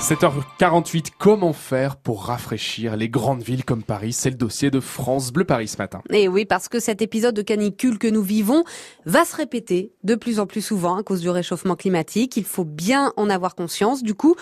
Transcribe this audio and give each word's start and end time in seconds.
7h48, 0.00 1.06
comment 1.18 1.52
faire 1.52 1.96
pour 1.96 2.24
rafraîchir 2.24 2.96
les 2.96 3.08
grandes 3.08 3.42
villes 3.42 3.64
comme 3.64 3.82
Paris? 3.82 4.12
C'est 4.12 4.30
le 4.30 4.36
dossier 4.36 4.70
de 4.70 4.78
France 4.78 5.32
Bleu 5.32 5.44
Paris 5.44 5.68
ce 5.68 5.78
matin. 5.78 6.02
Et 6.10 6.28
oui, 6.28 6.44
parce 6.44 6.68
que 6.68 6.78
cet 6.78 7.02
épisode 7.02 7.34
de 7.34 7.42
canicule 7.42 7.98
que 7.98 8.06
nous 8.06 8.22
vivons 8.22 8.62
va 9.04 9.24
se 9.24 9.34
répéter 9.34 9.92
de 10.04 10.14
plus 10.14 10.38
en 10.38 10.46
plus 10.46 10.60
souvent 10.60 10.96
à 10.96 11.02
cause 11.02 11.22
du 11.22 11.30
réchauffement 11.30 11.76
climatique. 11.76 12.36
Il 12.36 12.44
faut 12.44 12.64
bien 12.64 13.12
en 13.16 13.30
avoir 13.30 13.54
conscience. 13.54 14.02
Du 14.02 14.14
coup, 14.14 14.36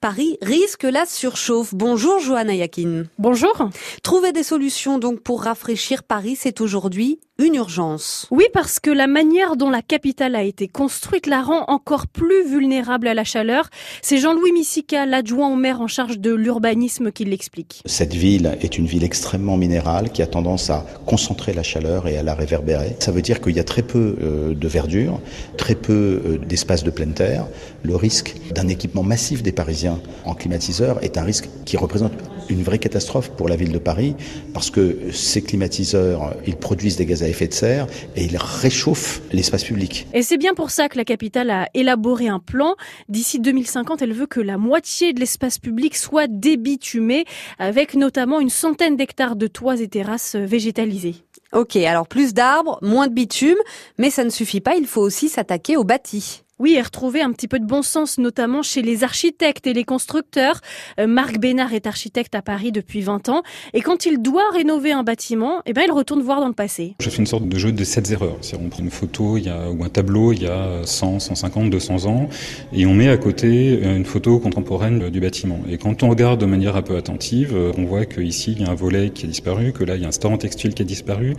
Paris 0.00 0.38
risque 0.42 0.84
la 0.84 1.06
surchauffe. 1.06 1.74
Bonjour 1.74 2.20
Johanna 2.20 2.54
Yakin. 2.54 3.04
Bonjour. 3.18 3.68
Trouver 4.02 4.32
des 4.32 4.42
solutions 4.42 4.98
donc 4.98 5.20
pour 5.20 5.42
rafraîchir 5.42 6.04
Paris, 6.04 6.36
c'est 6.36 6.60
aujourd'hui 6.60 7.20
une 7.40 7.54
urgence. 7.54 8.26
Oui, 8.30 8.44
parce 8.52 8.80
que 8.80 8.90
la 8.90 9.06
manière 9.06 9.56
dont 9.56 9.70
la 9.70 9.82
capitale 9.82 10.36
a 10.36 10.42
été 10.42 10.68
construite 10.68 11.26
la 11.26 11.42
rend 11.42 11.64
encore 11.68 12.06
plus 12.06 12.46
vulnérable 12.46 13.08
à 13.08 13.14
la 13.14 13.24
chaleur. 13.24 13.70
C'est 14.02 14.18
Jean-Louis 14.18 14.52
Missica, 14.52 15.06
l'adjoint 15.06 15.48
au 15.48 15.56
maire 15.56 15.80
en 15.80 15.86
charge 15.86 16.18
de 16.18 16.32
l'urbanisme, 16.32 17.10
qui 17.12 17.24
l'explique. 17.24 17.82
Cette 17.86 18.14
ville 18.14 18.56
est 18.60 18.78
une 18.78 18.86
ville 18.86 19.04
extrêmement 19.04 19.56
minérale 19.56 20.10
qui 20.10 20.22
a 20.22 20.26
tendance 20.26 20.70
à 20.70 20.84
concentrer 21.06 21.52
la 21.52 21.62
chaleur 21.62 22.06
et 22.08 22.18
à 22.18 22.22
la 22.22 22.34
réverbérer. 22.34 22.96
Ça 23.00 23.12
veut 23.12 23.22
dire 23.22 23.40
qu'il 23.40 23.56
y 23.56 23.60
a 23.60 23.64
très 23.64 23.82
peu 23.82 24.16
euh, 24.22 24.54
de 24.54 24.68
verdure, 24.68 25.20
très 25.56 25.74
peu 25.74 26.22
euh, 26.24 26.38
d'espace 26.38 26.84
de 26.84 26.90
pleine 26.90 27.14
terre. 27.14 27.46
Le 27.82 27.96
risque 27.96 28.34
d'un 28.54 28.68
équipement 28.68 29.02
massif 29.02 29.42
des 29.42 29.52
Parisiens 29.52 29.98
en 30.24 30.34
climatiseur 30.34 31.02
est 31.02 31.18
un 31.18 31.22
risque 31.22 31.48
qui 31.64 31.76
représente 31.76 32.12
une 32.50 32.62
vraie 32.62 32.78
catastrophe 32.78 33.30
pour 33.30 33.48
la 33.48 33.56
ville 33.56 33.72
de 33.72 33.78
Paris 33.78 34.14
parce 34.52 34.70
que 34.70 35.10
ces 35.12 35.42
climatiseurs, 35.42 36.34
ils 36.46 36.56
produisent 36.56 36.96
des 36.96 37.06
gaz 37.06 37.22
à 37.22 37.28
effet 37.28 37.46
de 37.46 37.54
serre 37.54 37.86
et 38.16 38.24
ils 38.24 38.36
réchauffent 38.36 39.22
l'espace 39.32 39.64
public. 39.64 40.06
Et 40.12 40.22
c'est 40.22 40.36
bien 40.36 40.54
pour 40.54 40.70
ça 40.70 40.88
que 40.88 40.98
la 40.98 41.04
capitale 41.04 41.50
a 41.50 41.68
élaboré 41.74 42.28
un 42.28 42.40
plan. 42.40 42.74
D'ici 43.08 43.40
2050, 43.40 44.02
elle 44.02 44.12
veut 44.12 44.26
que 44.26 44.40
la 44.40 44.58
moitié 44.58 45.12
de 45.12 45.20
l'espace 45.20 45.58
public 45.58 45.96
soit 45.96 46.26
débitumé 46.28 47.24
avec 47.58 47.94
notamment 47.94 48.40
une 48.40 48.50
centaine 48.50 48.96
d'hectares 48.96 49.36
de 49.36 49.46
toits 49.46 49.80
et 49.80 49.88
terrasses 49.88 50.36
végétalisés. 50.36 51.16
Ok, 51.52 51.76
alors 51.76 52.06
plus 52.06 52.32
d'arbres, 52.32 52.78
moins 52.80 53.08
de 53.08 53.12
bitume, 53.12 53.58
mais 53.98 54.10
ça 54.10 54.24
ne 54.24 54.30
suffit 54.30 54.60
pas, 54.60 54.76
il 54.76 54.86
faut 54.86 55.00
aussi 55.00 55.28
s'attaquer 55.28 55.76
au 55.76 55.82
bâti. 55.82 56.42
Oui, 56.60 56.74
et 56.76 56.82
retrouver 56.82 57.22
un 57.22 57.32
petit 57.32 57.48
peu 57.48 57.58
de 57.58 57.64
bon 57.64 57.80
sens, 57.80 58.18
notamment 58.18 58.62
chez 58.62 58.82
les 58.82 59.02
architectes 59.02 59.66
et 59.66 59.72
les 59.72 59.84
constructeurs. 59.84 60.60
Euh, 60.98 61.06
Marc 61.06 61.38
Bénard 61.38 61.72
est 61.72 61.86
architecte 61.86 62.34
à 62.34 62.42
Paris 62.42 62.70
depuis 62.70 63.00
20 63.00 63.30
ans, 63.30 63.42
et 63.72 63.80
quand 63.80 64.04
il 64.04 64.20
doit 64.20 64.50
rénover 64.52 64.92
un 64.92 65.02
bâtiment, 65.02 65.62
eh 65.64 65.72
ben, 65.72 65.84
il 65.86 65.90
retourne 65.90 66.20
voir 66.20 66.38
dans 66.38 66.48
le 66.48 66.52
passé. 66.52 66.96
Je 67.00 67.08
fais 67.08 67.16
une 67.16 67.26
sorte 67.26 67.48
de 67.48 67.56
jeu 67.56 67.72
de 67.72 67.82
7 67.82 68.10
erreurs. 68.10 68.36
On 68.62 68.68
prend 68.68 68.82
une 68.82 68.90
photo 68.90 69.38
il 69.38 69.44
y 69.44 69.48
a, 69.48 69.70
ou 69.70 69.82
un 69.84 69.88
tableau 69.88 70.34
il 70.34 70.42
y 70.42 70.46
a 70.46 70.82
100, 70.84 71.20
150, 71.20 71.70
200 71.70 72.04
ans, 72.04 72.28
et 72.74 72.84
on 72.84 72.92
met 72.92 73.08
à 73.08 73.16
côté 73.16 73.80
une 73.82 74.04
photo 74.04 74.38
contemporaine 74.38 75.08
du 75.08 75.20
bâtiment. 75.20 75.60
Et 75.70 75.78
quand 75.78 76.02
on 76.02 76.10
regarde 76.10 76.38
de 76.42 76.46
manière 76.46 76.76
un 76.76 76.82
peu 76.82 76.96
attentive, 76.96 77.56
on 77.78 77.84
voit 77.86 78.04
qu'ici, 78.04 78.52
il 78.52 78.62
y 78.62 78.64
a 78.66 78.70
un 78.70 78.74
volet 78.74 79.08
qui 79.08 79.24
a 79.24 79.28
disparu, 79.28 79.72
que 79.72 79.82
là, 79.82 79.96
il 79.96 80.02
y 80.02 80.04
a 80.04 80.08
un 80.08 80.12
stand 80.12 80.38
textile 80.38 80.74
qui 80.74 80.82
a 80.82 80.84
disparu, 80.84 81.36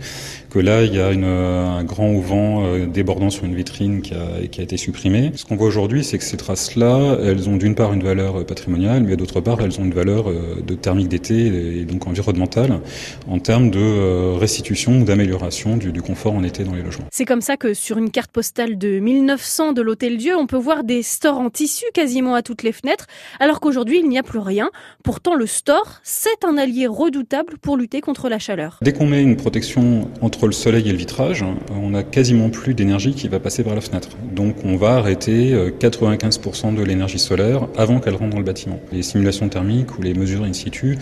que 0.50 0.58
là, 0.58 0.82
il 0.82 0.92
y 0.92 1.00
a 1.00 1.12
une, 1.12 1.22
un 1.24 1.84
grand 1.84 2.08
auvent 2.08 2.32
euh, 2.32 2.86
débordant 2.86 3.30
sur 3.30 3.44
une 3.44 3.54
vitrine 3.54 4.00
qui 4.02 4.14
a, 4.14 4.46
qui 4.50 4.60
a 4.60 4.62
été 4.62 4.76
supprimé 4.76 5.11
ce 5.34 5.44
qu'on 5.44 5.56
voit 5.56 5.66
aujourd'hui, 5.66 6.04
c'est 6.04 6.18
que 6.18 6.24
ces 6.24 6.36
traces-là, 6.36 7.18
elles 7.22 7.48
ont 7.48 7.56
d'une 7.56 7.74
part 7.74 7.92
une 7.92 8.02
valeur 8.02 8.40
euh, 8.40 8.44
patrimoniale, 8.44 9.02
mais 9.04 9.16
d'autre 9.16 9.40
part, 9.40 9.60
elles 9.60 9.78
ont 9.80 9.84
une 9.84 9.94
valeur 9.94 10.30
euh, 10.30 10.62
de 10.66 10.74
thermique 10.74 11.08
d'été 11.08 11.80
et 11.80 11.84
donc 11.84 12.06
environnementale 12.06 12.80
en 13.28 13.38
termes 13.38 13.70
de 13.70 13.78
euh, 13.80 14.36
restitution 14.38 15.00
ou 15.00 15.04
d'amélioration 15.04 15.76
du, 15.76 16.02
confort 16.02 16.34
en 16.34 16.42
été 16.42 16.64
dans 16.64 16.74
les 16.74 16.82
logements. 16.82 17.04
C'est 17.12 17.24
comme 17.24 17.42
ça 17.42 17.56
que 17.56 17.74
sur 17.74 17.98
une 17.98 18.10
carte 18.10 18.30
postale 18.30 18.76
de 18.78 18.98
1900 18.98 19.72
de 19.72 19.82
l'Hôtel 19.82 20.16
Dieu, 20.16 20.36
on 20.36 20.46
peut 20.46 20.56
voir 20.56 20.82
des 20.82 21.02
stores 21.02 21.38
en 21.38 21.50
tissu 21.50 21.84
quasiment 21.94 22.34
à 22.34 22.42
toutes 22.42 22.62
les 22.62 22.72
fenêtres, 22.72 23.06
alors 23.38 23.60
qu'aujourd'hui, 23.60 24.00
il 24.00 24.08
n'y 24.08 24.18
a 24.18 24.22
plus 24.22 24.40
rien. 24.40 24.70
Pourtant, 25.04 25.34
le 25.34 25.46
store, 25.46 26.00
c'est 26.02 26.44
un 26.44 26.56
allié 26.56 26.86
redoutable 26.86 27.58
pour 27.58 27.76
lutter 27.76 28.00
contre 28.00 28.28
la 28.28 28.38
chaleur. 28.38 28.78
Dès 28.82 28.92
qu'on 28.92 29.06
met 29.06 29.22
une 29.22 29.36
protection 29.36 30.10
entre 30.22 30.46
le 30.46 30.52
soleil 30.52 30.88
et 30.88 30.92
le 30.92 30.98
vitrage, 30.98 31.44
on 31.70 31.90
n'a 31.90 32.02
quasiment 32.02 32.50
plus 32.50 32.74
d'énergie 32.74 33.14
qui 33.14 33.28
va 33.28 33.38
passer 33.38 33.62
par 33.62 33.74
la 33.74 33.80
fenêtre. 33.80 34.08
Donc 34.34 34.56
on 34.64 34.76
va 34.76 35.01
arrêter 35.02 35.52
95% 35.80 36.68
euh, 36.68 36.76
de 36.78 36.82
l'énergie 36.84 37.18
solaire 37.18 37.66
avant 37.76 37.98
qu'elle 37.98 38.14
rentre 38.14 38.30
dans 38.30 38.38
le 38.38 38.44
bâtiment. 38.44 38.80
Les 38.92 39.02
simulations 39.02 39.48
thermiques 39.48 39.98
ou 39.98 40.02
les 40.02 40.14
mesures 40.14 40.44
in 40.44 40.52
situ 40.52 40.96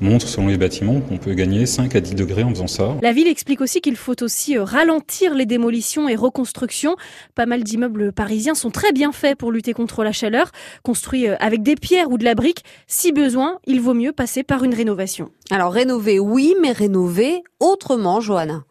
montrent 0.00 0.26
selon 0.26 0.48
les 0.48 0.56
bâtiments 0.56 1.00
qu'on 1.00 1.18
peut 1.18 1.34
gagner 1.34 1.66
5 1.66 1.94
à 1.94 2.00
10 2.00 2.14
degrés 2.14 2.42
en 2.42 2.50
faisant 2.50 2.66
ça. 2.66 2.96
La 3.02 3.12
ville 3.12 3.28
explique 3.28 3.60
aussi 3.60 3.82
qu'il 3.82 3.96
faut 3.96 4.22
aussi 4.22 4.56
euh, 4.56 4.64
ralentir 4.64 5.34
les 5.34 5.44
démolitions 5.44 6.08
et 6.08 6.16
reconstructions. 6.16 6.96
Pas 7.34 7.44
mal 7.44 7.62
d'immeubles 7.62 8.12
parisiens 8.12 8.54
sont 8.54 8.70
très 8.70 8.92
bien 8.92 9.12
faits 9.12 9.36
pour 9.36 9.52
lutter 9.52 9.74
contre 9.74 10.02
la 10.02 10.12
chaleur, 10.12 10.50
construits 10.82 11.28
euh, 11.28 11.36
avec 11.38 11.62
des 11.62 11.74
pierres 11.74 12.10
ou 12.10 12.16
de 12.16 12.24
la 12.24 12.34
brique. 12.34 12.64
Si 12.86 13.12
besoin, 13.12 13.58
il 13.66 13.82
vaut 13.82 13.94
mieux 13.94 14.12
passer 14.12 14.42
par 14.42 14.64
une 14.64 14.74
rénovation. 14.74 15.30
Alors 15.50 15.72
rénover, 15.72 16.18
oui, 16.18 16.54
mais 16.62 16.72
rénover 16.72 17.42
autrement, 17.60 18.20
Johanna. 18.20 18.64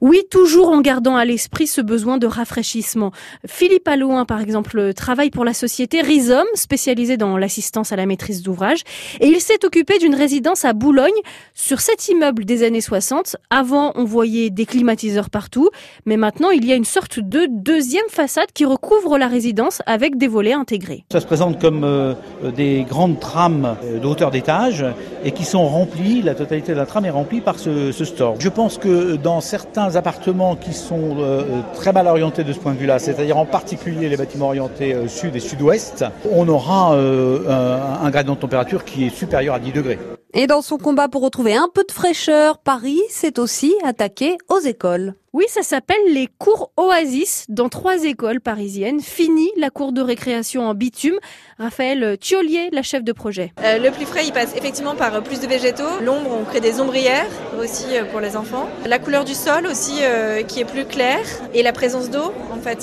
Oui, 0.00 0.22
toujours 0.30 0.68
en 0.68 0.80
gardant 0.80 1.16
à 1.16 1.24
l'esprit 1.24 1.66
ce 1.66 1.80
besoin 1.80 2.18
de 2.18 2.28
rafraîchissement. 2.28 3.10
Philippe 3.48 3.88
Allouin, 3.88 4.24
par 4.26 4.40
exemple, 4.40 4.94
travaille 4.94 5.30
pour 5.30 5.44
la 5.44 5.52
société 5.52 6.02
Rhizome, 6.02 6.46
spécialisée 6.54 7.16
dans 7.16 7.36
l'assistance 7.36 7.90
à 7.90 7.96
la 7.96 8.06
maîtrise 8.06 8.44
d'ouvrage, 8.44 8.82
et 9.18 9.26
il 9.26 9.40
s'est 9.40 9.64
occupé 9.64 9.98
d'une 9.98 10.14
résidence 10.14 10.64
à 10.64 10.72
Boulogne, 10.72 11.10
sur 11.52 11.80
cet 11.80 12.08
immeuble 12.08 12.44
des 12.44 12.62
années 12.62 12.80
60. 12.80 13.34
Avant, 13.50 13.90
on 13.96 14.04
voyait 14.04 14.50
des 14.50 14.66
climatiseurs 14.66 15.30
partout, 15.30 15.68
mais 16.06 16.16
maintenant, 16.16 16.50
il 16.50 16.64
y 16.64 16.72
a 16.72 16.76
une 16.76 16.84
sorte 16.84 17.18
de 17.18 17.48
deuxième 17.50 18.08
façade 18.08 18.52
qui 18.54 18.64
recouvre 18.64 19.18
la 19.18 19.26
résidence 19.26 19.82
avec 19.86 20.16
des 20.16 20.28
volets 20.28 20.52
intégrés. 20.52 21.06
Ça 21.10 21.20
se 21.20 21.26
présente 21.26 21.60
comme 21.60 21.82
euh, 21.82 22.14
des 22.54 22.86
grandes 22.88 23.18
trames 23.18 23.76
euh, 23.82 23.98
de 23.98 24.06
hauteur 24.06 24.30
d'étage 24.30 24.84
et 25.24 25.32
qui 25.32 25.44
sont 25.44 25.66
remplies, 25.66 26.22
la 26.22 26.36
totalité 26.36 26.70
de 26.70 26.76
la 26.76 26.86
trame 26.86 27.04
est 27.04 27.10
remplie 27.10 27.40
par 27.40 27.58
ce, 27.58 27.90
ce 27.90 28.04
store. 28.04 28.36
Je 28.38 28.48
pense 28.48 28.78
que 28.78 29.16
dans 29.16 29.40
certains 29.40 29.87
appartements 29.96 30.56
qui 30.56 30.72
sont 30.72 31.16
euh, 31.18 31.42
très 31.74 31.92
mal 31.92 32.06
orientés 32.06 32.44
de 32.44 32.52
ce 32.52 32.58
point 32.58 32.72
de 32.72 32.78
vue-là, 32.78 32.98
c'est-à-dire 32.98 33.38
en 33.38 33.46
particulier 33.46 34.08
les 34.08 34.16
bâtiments 34.16 34.46
orientés 34.46 34.94
euh, 34.94 35.08
sud 35.08 35.36
et 35.36 35.40
sud-ouest, 35.40 36.04
on 36.30 36.48
aura 36.48 36.94
euh, 36.94 37.48
un, 37.48 38.06
un 38.06 38.10
gradient 38.10 38.34
de 38.34 38.40
température 38.40 38.84
qui 38.84 39.06
est 39.06 39.10
supérieur 39.10 39.54
à 39.54 39.58
10 39.58 39.72
degrés. 39.72 39.98
Et 40.34 40.46
dans 40.46 40.60
son 40.60 40.76
combat 40.76 41.08
pour 41.08 41.22
retrouver 41.22 41.56
un 41.56 41.68
peu 41.72 41.84
de 41.88 41.92
fraîcheur, 41.92 42.58
Paris 42.58 43.00
s'est 43.08 43.38
aussi 43.38 43.74
attaqué 43.82 44.36
aux 44.48 44.60
écoles. 44.60 45.14
Oui, 45.32 45.44
ça 45.48 45.62
s'appelle 45.62 46.00
les 46.08 46.26
cours 46.38 46.72
Oasis 46.76 47.44
dans 47.48 47.68
trois 47.68 48.04
écoles 48.04 48.40
parisiennes. 48.40 49.00
Fini 49.00 49.50
la 49.56 49.70
cour 49.70 49.92
de 49.92 50.00
récréation 50.00 50.66
en 50.66 50.74
bitume. 50.74 51.18
Raphaël 51.58 52.16
Thiolier, 52.18 52.70
la 52.72 52.82
chef 52.82 53.04
de 53.04 53.12
projet. 53.12 53.52
Euh, 53.62 53.78
le 53.78 53.90
plus 53.90 54.06
frais, 54.06 54.26
il 54.26 54.32
passe 54.32 54.56
effectivement 54.56 54.96
par 54.96 55.14
euh, 55.14 55.20
plus 55.20 55.40
de 55.40 55.46
végétaux. 55.46 56.00
L'ombre, 56.02 56.30
on 56.40 56.44
crée 56.44 56.60
des 56.60 56.80
ombrières 56.80 57.28
aussi 57.60 57.84
euh, 57.92 58.04
pour 58.04 58.20
les 58.20 58.36
enfants. 58.36 58.68
La 58.86 58.98
couleur 58.98 59.24
du 59.24 59.34
sol 59.34 59.66
aussi 59.66 59.98
euh, 60.00 60.42
qui 60.42 60.60
est 60.60 60.64
plus 60.64 60.86
claire 60.86 61.26
et 61.52 61.62
la 61.62 61.72
présence 61.72 62.08
d'eau 62.10 62.32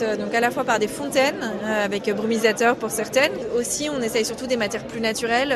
euh, 0.01 0.17
donc 0.17 0.33
à 0.33 0.39
la 0.39 0.51
fois 0.51 0.63
par 0.63 0.79
des 0.79 0.87
fontaines 0.87 1.51
euh, 1.63 1.85
avec 1.85 2.09
brumisateur 2.13 2.75
pour 2.75 2.89
certaines. 2.89 3.31
Aussi, 3.57 3.89
on 3.89 4.01
essaye 4.01 4.25
surtout 4.25 4.47
des 4.47 4.57
matières 4.57 4.85
plus 4.85 5.01
naturelles, 5.01 5.55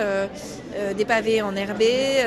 des 0.95 1.05
pavés 1.05 1.41
enherbés, 1.41 2.23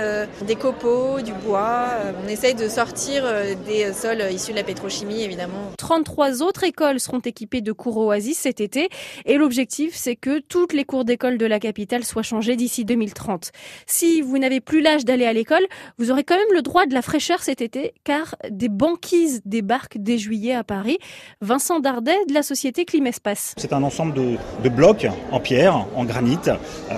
des 0.47 0.57
copeaux, 0.57 1.21
du 1.21 1.33
bois. 1.33 1.87
on 2.25 2.29
essaye 2.29 2.55
de 2.55 2.69
sortir 2.69 3.25
des 3.67 3.93
sols 3.93 4.23
issus 4.33 4.53
de 4.53 4.57
la 4.57 4.65
pétrochimie 4.65 5.23
évidemment. 5.23 5.73
33 5.79 6.43
autres 6.43 6.65
écoles 6.65 7.01
seront 7.01 7.21
équipées 7.21 7.61
de 7.61 7.73
cours 7.73 7.97
Oasis 7.99 8.39
cet 8.39 8.61
été 8.61 8.89
et 9.25 9.37
l'objectif 9.37 9.95
c'est 9.95 10.17
que 10.17 10.41
toutes 10.41 10.73
les 10.73 10.85
cours 10.85 11.05
d'école 11.05 11.39
de 11.39 11.47
la 11.47 11.61
capitale 11.61 12.05
soient 12.05 12.23
changées 12.23 12.57
d'ici 12.57 12.85
2030. 12.85 13.53
Si 13.87 14.21
vous 14.21 14.39
n'avez 14.39 14.61
plus 14.61 14.81
l'âge 14.81 15.05
d'aller 15.05 15.27
à 15.27 15.33
l'école, 15.33 15.65
vous 15.99 16.11
aurez 16.11 16.25
quand 16.25 16.37
même 16.37 16.53
le 16.53 16.63
droit 16.63 16.87
de 16.87 16.95
la 16.95 17.03
fraîcheur 17.03 17.43
cet 17.43 17.61
été 17.61 17.95
car 18.05 18.37
des 18.51 18.69
banquises 18.69 19.41
débarquent 19.45 19.99
dès 19.99 20.19
juillet 20.19 20.55
à 20.55 20.65
Paris. 20.65 20.99
Vincent 21.41 21.81
Dardet 21.93 22.25
de 22.27 22.33
la 22.33 22.43
société 22.43 22.87
Climespace. 22.87 23.53
C'est 23.59 23.75
un 23.75 23.83
ensemble 23.83 24.15
de, 24.15 24.39
de, 24.65 24.69
blocs 24.71 25.07
en 25.31 25.41
pierre, 25.41 25.87
en 25.95 26.07
granit, 26.07 26.39
euh, 26.49 26.55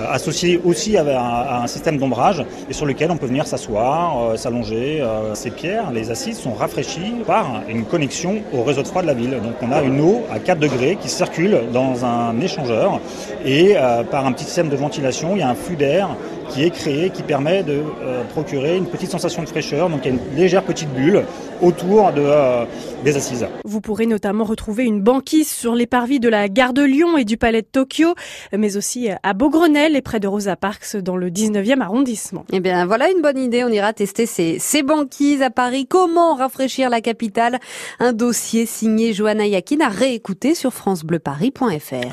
associés 0.09 0.61
aussi 0.65 0.97
à 0.97 1.03
un, 1.03 1.07
à 1.09 1.63
un 1.65 1.67
système 1.67 1.99
d'ombrage 1.99 2.45
et 2.71 2.73
sur 2.73 2.87
lequel 2.87 3.11
on 3.11 3.17
peut 3.17 3.27
venir 3.27 3.45
s'asseoir, 3.45 4.23
euh, 4.23 4.37
s'allonger. 4.37 5.01
Euh, 5.01 5.35
ces 5.35 5.51
pierres, 5.51 5.91
les 5.91 6.13
assises 6.13 6.39
sont 6.39 6.53
rafraîchies 6.53 7.13
par 7.27 7.63
une 7.69 7.85
connexion 7.85 8.41
au 8.53 8.63
réseau 8.63 8.83
de 8.83 8.87
froid 8.87 9.03
de 9.03 9.09
la 9.09 9.15
ville. 9.15 9.37
Donc 9.43 9.55
on 9.63 9.73
a 9.73 9.83
une 9.83 10.01
eau 10.01 10.23
à 10.31 10.39
4 10.39 10.61
degrés 10.61 10.97
qui 11.01 11.09
circule 11.09 11.59
dans 11.73 12.05
un 12.05 12.41
échangeur 12.41 13.01
et 13.45 13.77
euh, 13.77 14.03
par 14.05 14.27
un 14.27 14.33
petit 14.33 14.45
système 14.45 14.69
de 14.69 14.77
ventilation, 14.77 15.31
il 15.35 15.41
y 15.41 15.43
a 15.43 15.49
un 15.49 15.55
flux 15.55 15.77
d'air 15.77 16.17
qui 16.49 16.63
est 16.63 16.71
créé, 16.71 17.11
qui 17.11 17.23
permet 17.23 17.63
de 17.63 17.83
euh, 18.03 18.25
procurer 18.25 18.77
une 18.77 18.87
petite 18.87 19.11
sensation 19.11 19.43
de 19.43 19.49
fraîcheur. 19.49 19.89
Donc 19.91 20.01
il 20.05 20.09
y 20.09 20.17
a 20.17 20.19
une 20.19 20.37
légère 20.37 20.63
petite 20.63 20.91
bulle 20.91 21.25
autour 21.63 22.13
de, 22.13 22.23
euh, 22.23 22.65
des 23.05 23.17
assises. 23.17 23.47
Vous 23.65 23.81
pourrez 23.81 24.07
notamment 24.07 24.45
retrouver 24.45 24.74
une 24.83 25.01
banquise 25.01 25.49
sur 25.49 25.77
les 25.77 25.87
parvis 25.87 26.19
de 26.19 26.29
la 26.29 26.49
gare 26.49 26.73
de 26.73 26.83
Lyon 26.83 27.17
et 27.17 27.25
du 27.25 27.37
palais 27.37 27.63
de 27.63 27.69
Tokyo, 27.71 28.15
mais 28.53 28.77
aussi 28.77 29.09
à 29.23 29.33
Beaugrenelle 29.33 29.95
et 29.95 30.03
près 30.03 30.19
de 30.19 30.27
Rosa 30.27 30.57
Parks 30.57 30.97
dans 30.97 31.17
le 31.17 31.31
19e 31.31 31.81
arrondissement. 31.81 32.45
Eh 32.53 32.59
bien 32.59 32.85
voilà 32.87 33.11
une 33.11 33.23
bonne 33.23 33.39
idée, 33.39 33.63
on 33.63 33.69
ira 33.69 33.93
tester 33.93 34.27
ces, 34.27 34.59
ces 34.59 34.83
banquises 34.83 35.43
à 35.43 35.51
Paris. 35.51 35.87
Comment 35.87 36.35
rafraîchir 36.35 36.91
la 36.91 37.01
capitale? 37.01 37.61
Un 38.01 38.13
dossier 38.13 38.67
signé 38.67 39.13
Johanna 39.13 39.47
Yakin 39.47 39.81
à 39.81 39.89
réécouter 39.89 40.55
sur 40.55 40.73
francebleuparis.fr. 40.73 42.11